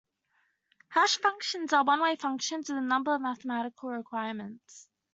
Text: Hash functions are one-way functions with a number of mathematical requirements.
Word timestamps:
Hash 0.89 1.17
functions 1.19 1.73
are 1.73 1.83
one-way 1.83 2.15
functions 2.15 2.69
with 2.69 2.79
a 2.79 2.81
number 2.81 3.13
of 3.13 3.21
mathematical 3.21 3.91
requirements. 3.91 4.87